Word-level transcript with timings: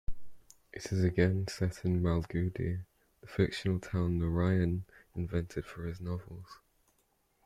It 0.73 0.91
is 0.91 1.03
again 1.03 1.47
set 1.47 1.85
in 1.85 2.01
Malgudi, 2.01 2.79
the 3.21 3.27
fictional 3.27 3.79
town 3.79 4.17
Narayan 4.17 4.85
invented 5.13 5.63
for 5.67 5.85
his 5.85 6.01
novels. 6.01 6.57